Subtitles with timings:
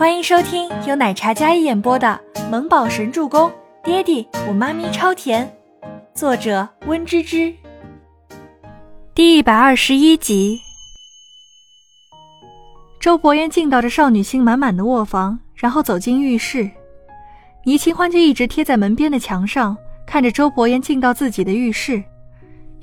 [0.00, 3.50] 欢迎收听由奶茶嘉一演播的《萌宝神助攻》，
[3.84, 5.54] 爹地我妈咪超甜，
[6.14, 7.54] 作者温芝芝。
[9.14, 10.58] 第一百二十一集。
[12.98, 16.70] 周伯言进到这少女心满满的卧房，然后走进浴室。
[17.64, 19.76] 倪清欢就一直贴在门边的墙上，
[20.06, 22.02] 看着周伯言进到自己的浴室。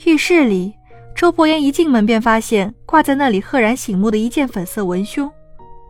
[0.06, 0.76] 浴室里，
[1.16, 5.28] 周伯言一进门便发现挂在那里赫然醒目的一件粉色文胸。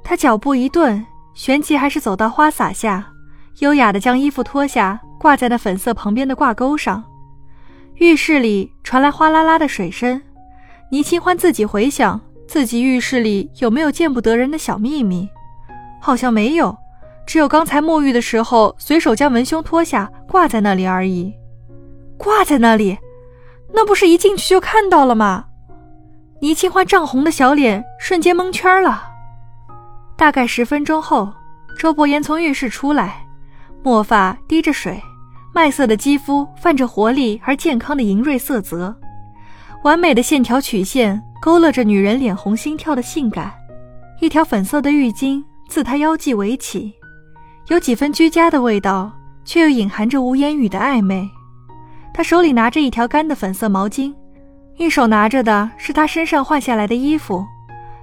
[0.06, 1.06] 他脚步一顿，
[1.38, 3.14] 玄奇还是走到花洒下，
[3.60, 7.04] 优雅的将衣服脱下，挂在那粉色旁边的挂钩上。
[7.98, 10.20] 浴室里传来哗啦啦的水声。
[10.90, 15.30] 倪清欢自己回想，自己浴室里有没有见不得人的小秘密？
[16.02, 16.76] 好像没有，
[17.28, 21.32] 只有刚才沐浴的时候随手将文胸脱下挂在那里而已。
[22.18, 22.98] 挂在那里，
[23.76, 25.46] 那不是一进去就看到了吗？
[26.42, 29.07] 倪清欢涨红的小脸瞬间蒙圈了。
[30.18, 31.32] 大概十分钟后，
[31.78, 33.24] 周伯言从浴室出来，
[33.84, 35.00] 墨发滴着水，
[35.54, 38.94] 麦色的肌肤泛着活力而健康的莹润色泽，
[39.84, 43.54] 完美的线条曲线勾勒着女人脸红心跳的性感。
[44.20, 46.92] 一条粉色的浴巾自他腰际围起，
[47.68, 49.12] 有几分居家的味道，
[49.46, 51.30] 却又隐含着无言语的暧昧。
[52.12, 54.12] 他手里拿着一条干的粉色毛巾，
[54.78, 57.46] 一手拿着的是他身上换下来的衣服，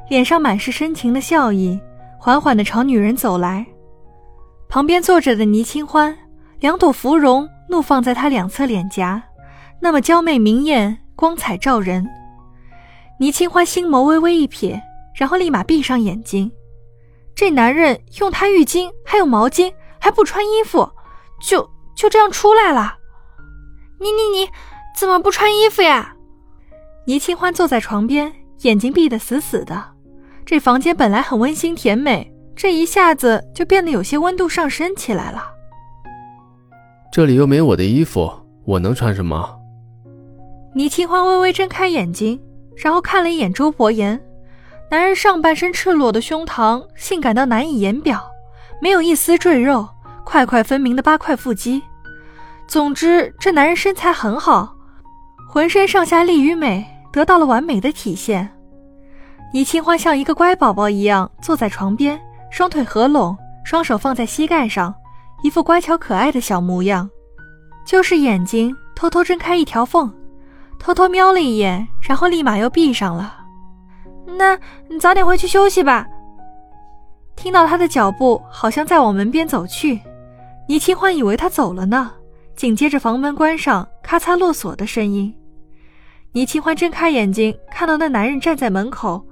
[0.09, 1.77] 脸上满是深情的笑意。
[2.25, 3.67] 缓缓地朝女人走来，
[4.67, 6.17] 旁边坐着的倪清欢，
[6.59, 9.23] 两朵芙蓉怒放在她两侧脸颊，
[9.79, 12.09] 那么娇媚明艳，光彩照人。
[13.21, 14.81] 倪清欢心眸微微一瞥，
[15.15, 16.51] 然后立马闭上眼睛。
[17.35, 20.91] 这男人用他浴巾，还有毛巾，还不穿衣服，
[21.47, 22.97] 就就这样出来了。
[24.01, 24.49] 你你你，
[24.97, 26.17] 怎么不穿衣服呀？
[27.07, 29.94] 倪清欢坐在床边，眼睛闭得死死的。
[30.47, 35.43] 这房间本来很温馨甜美，这一下子就变得有些温度上升起来了。
[37.11, 38.31] 这里又没我的衣服，
[38.65, 39.59] 我能穿什么？
[40.75, 42.39] 倪清欢微微睁开眼睛，
[42.77, 44.21] 然后看了一眼周伯言。
[44.91, 48.23] 男人上半身赤裸的胸膛，性感到难以言表，
[48.83, 49.89] 没有一丝赘肉，
[50.25, 51.83] 块块分明的八块腹肌。
[52.69, 54.75] 总之，这男人身材很好，
[55.49, 58.51] 浑身上下力与美得到了完美的体现。
[59.55, 62.21] 倪清欢像一个乖宝宝一样坐在床边，
[62.51, 64.93] 双腿合拢，双手放在膝盖上，
[65.45, 67.09] 一副乖巧可爱的小模样。
[67.87, 70.13] 就是眼睛偷偷睁开一条缝，
[70.81, 73.45] 偷偷瞄了一眼，然后立马又闭上了。
[74.27, 76.05] 那你早点回去休息吧。
[77.37, 80.01] 听到他的脚步好像在往门边走去，
[80.67, 82.11] 倪清欢以为他走了呢。
[82.57, 85.33] 紧接着房门关上，咔嚓落锁的声音。
[86.33, 89.25] 倪清欢睁开眼睛，看到那男人站在门口。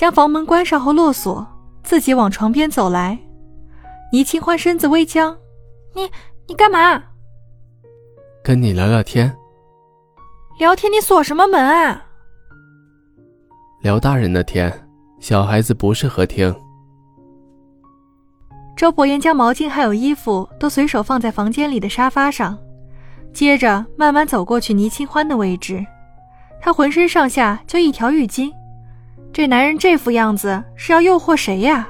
[0.00, 1.46] 将房门关上后落锁，
[1.82, 3.18] 自己往床边走来。
[4.10, 5.36] 倪清欢身子微僵
[5.94, 6.10] ：“你
[6.48, 7.02] 你干嘛
[8.42, 9.36] ？”“跟你聊聊天。
[10.58, 10.90] ”“聊天？
[10.90, 12.02] 你锁什么门啊
[13.84, 14.72] ？”“聊大人的天，
[15.18, 16.50] 小孩子不适合听。”
[18.78, 22.56] 周伯言将毛巾还有衣服都随手放在房间里的沙发上，
[23.34, 25.84] 接着慢慢走过去倪清欢的位置。
[26.58, 28.50] 他浑身上下就一条浴巾。
[29.32, 31.88] 这男人这副样子是要诱惑谁呀？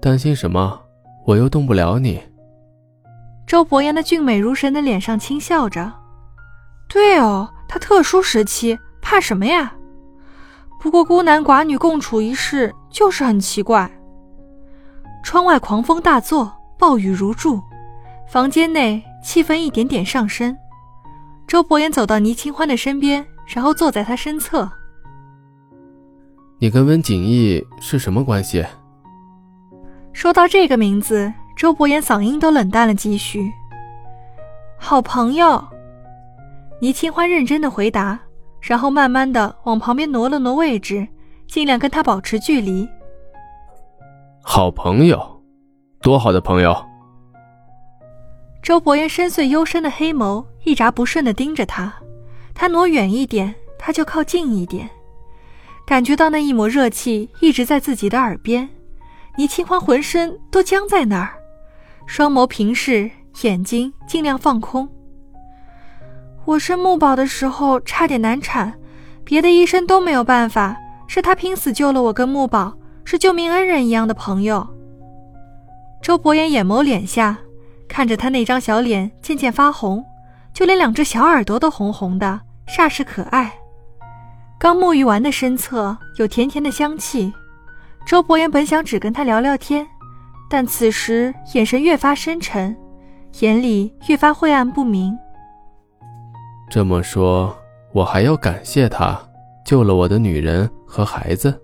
[0.00, 0.80] 担心什么？
[1.26, 2.22] 我又动不了你。
[3.46, 5.92] 周伯言的俊美如神的脸上轻笑着。
[6.88, 9.74] 对哦，他特殊时期怕什么呀？
[10.80, 13.90] 不过孤男寡女共处一室就是很奇怪。
[15.22, 17.60] 窗外狂风大作，暴雨如注，
[18.28, 20.56] 房间内气氛一点点上升。
[21.46, 24.70] 周伯言走到倪清欢的身边，然后坐在他身侧。
[26.64, 28.64] 你跟温景逸是什么关系？
[30.14, 33.52] 说到这个名字，周伯言嗓音都冷淡了几许。
[34.78, 35.62] 好朋友，
[36.80, 38.18] 倪清欢认真的回答，
[38.62, 41.06] 然后慢慢的往旁边挪了挪位置，
[41.46, 42.88] 尽量跟他保持距离。
[44.42, 45.42] 好朋友，
[46.00, 46.74] 多好的朋友！
[48.62, 51.92] 周伯言深邃幽深的黑眸一眨不顺的盯着他，
[52.54, 54.88] 他挪远一点，他就靠近一点。
[55.86, 58.68] 感觉到那一抹热气一直在自己的耳边，
[59.36, 61.34] 倪清欢浑身都僵在那儿，
[62.06, 63.10] 双眸平视，
[63.42, 64.88] 眼睛尽量放空。
[66.46, 68.74] 我生木宝的时候差点难产，
[69.24, 70.76] 别的医生都没有办法，
[71.06, 74.66] 是他拼死救了我跟木宝，是救命恩人一样的朋友。
[76.02, 77.38] 周伯言眼眸敛下，
[77.88, 80.04] 看着他那张小脸渐渐发红，
[80.52, 83.52] 就连两只小耳朵都红红的，煞是可爱。
[84.64, 87.30] 刚沐浴完的身侧有甜甜的香气，
[88.06, 89.86] 周伯言本想只跟他聊聊天，
[90.48, 92.74] 但此时眼神越发深沉，
[93.40, 95.14] 眼里越发晦暗不明。
[96.70, 97.54] 这么说，
[97.92, 99.20] 我还要感谢他
[99.66, 101.60] 救了我的女人和孩子。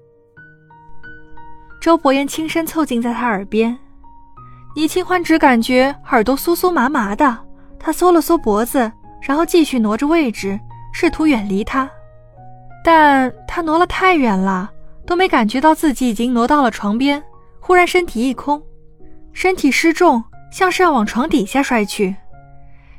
[1.80, 3.78] 周伯言轻声凑近在他耳边，
[4.76, 7.38] 倪清欢只感觉耳朵酥酥麻麻的，
[7.78, 8.92] 他缩了缩脖子，
[9.22, 10.60] 然后继续挪着位置，
[10.92, 11.90] 试图远离他，
[12.84, 14.70] 但他挪了太远了。
[15.06, 17.20] 都没感觉到自己已经挪到了床边，
[17.58, 18.62] 忽然身体一空，
[19.32, 20.22] 身体失重，
[20.52, 22.14] 像是要往床底下摔去。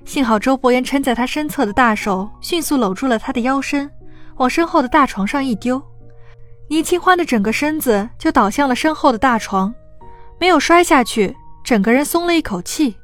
[0.04, 3.90] 幸好周伯言撑在他身侧的大手迅速搂住了他的腰身，
[4.36, 5.82] 往身后的大床上一丢，
[6.68, 9.74] 倪清欢的整个身子就倒向了身后的大床，
[10.38, 12.98] 没有摔下去，整个人松了一口气。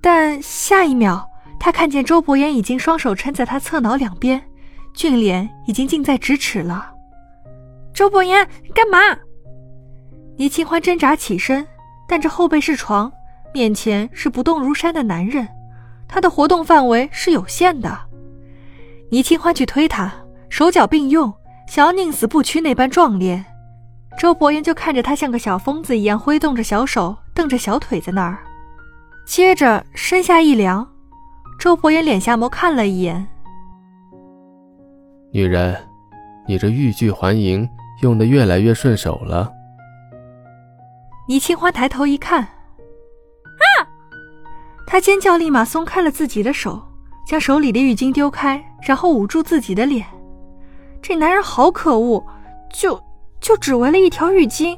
[0.00, 1.28] 但下一秒，
[1.58, 4.40] 他看见周伯言已经双手撑在他侧脑两边，
[4.94, 6.90] 俊脸已经近在咫尺了。
[7.94, 8.98] 周伯言，干嘛？
[10.36, 11.66] 倪清欢挣扎起身，
[12.08, 13.12] 但这后背是床，
[13.52, 15.46] 面前是不动如山的男人，
[16.08, 17.98] 他的活动范围是有限的。
[19.10, 20.12] 倪清欢去推他，
[20.48, 21.32] 手脚并用，
[21.68, 23.44] 想要宁死不屈那般壮烈。
[24.18, 28.38] 周伯言就看着他像个小疯子一样挥动着小手，蹬着小腿在那儿，
[29.26, 30.86] 接着身下一凉，
[31.58, 33.26] 周伯言脸下眸看了一眼，
[35.32, 35.76] 女人，
[36.46, 37.68] 你这欲拒还迎。
[38.00, 39.52] 用的越来越顺手了。
[41.28, 43.86] 倪清欢抬头一看，啊！
[44.88, 46.82] 他尖叫，立马松开了自己的手，
[47.24, 50.04] 将手里的浴巾丢开，然后捂住自己的脸。
[51.00, 52.26] 这男人好可恶，
[52.72, 53.00] 就
[53.40, 54.76] 就只为了一条浴巾。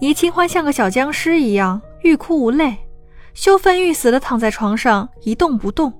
[0.00, 2.78] 倪清欢像个小僵尸一样欲哭无泪，
[3.34, 5.92] 羞愤欲死的躺在床上一动不动。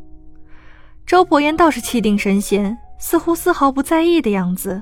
[1.05, 4.81] 周伯言倒是气定神闲，似乎丝毫不在意的样子。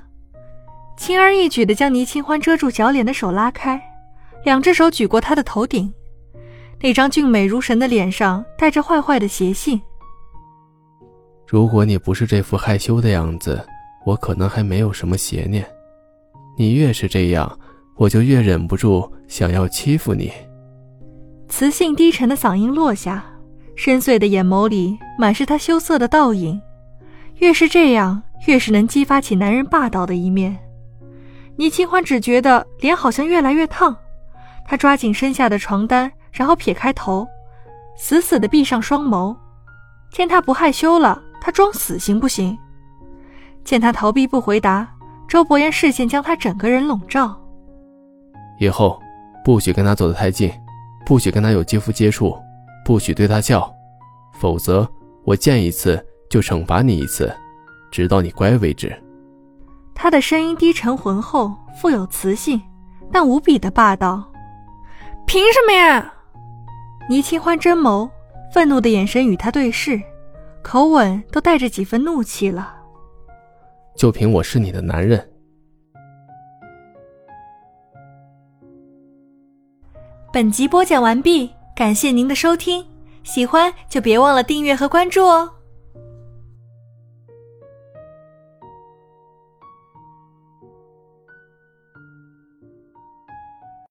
[0.99, 3.81] 轻而易举地将倪清欢遮住小脸的手拉开，
[4.45, 5.95] 两只手举过她的头顶，
[6.83, 9.81] 那张俊美如神的脸上带着坏坏的邪性。
[11.47, 13.65] 如果你不是这副害羞的样子，
[14.05, 15.65] 我可能还没有什么邪念。
[16.59, 17.59] 你越是这样，
[17.97, 20.33] 我就越忍不住想要欺负你。
[21.49, 23.25] 磁性低沉的嗓音落下，
[23.77, 26.61] 深邃的眼眸里满是他羞涩的倒影。
[27.39, 30.59] 越是这样，越是能激发起男人霸道的一面。
[31.57, 33.97] 倪清欢只觉得脸好像越来越烫，
[34.65, 37.27] 她抓紧身下的床单，然后撇开头，
[37.97, 39.37] 死死地闭上双眸。
[40.11, 42.57] 见他不害羞了，他装死行不行？
[43.65, 44.89] 见他逃避不回答，
[45.29, 47.39] 周伯言视线将他整个人笼罩。
[48.59, 49.01] 以后
[49.45, 50.51] 不许跟他走得太近，
[51.05, 52.37] 不许跟他有肌肤接触，
[52.85, 53.71] 不许对他笑，
[54.41, 54.89] 否则
[55.25, 57.35] 我见一次就惩罚你一次，
[57.91, 58.95] 直到你乖为止。
[59.95, 62.61] 他的声音低沉浑厚，富有磁性，
[63.13, 64.25] 但无比的霸道。
[65.27, 66.15] 凭什么呀？
[67.09, 68.09] 倪清欢真眸，
[68.53, 70.01] 愤怒的眼神与他对视，
[70.63, 72.75] 口吻都带着几分怒气了。
[73.97, 75.29] 就凭我是你的男人。
[80.33, 82.85] 本集播讲完毕，感谢您的收听，
[83.25, 85.51] 喜欢就别忘了订阅和关注哦。